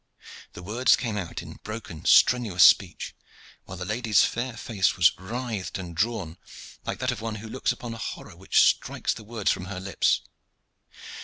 [0.53, 3.13] The words came out in broken, strenuous speech,
[3.65, 6.39] while the lady's fair face was writhed and drawn
[6.87, 9.79] like that of one who looks upon a horror which strikes the words from her
[9.79, 10.21] lips.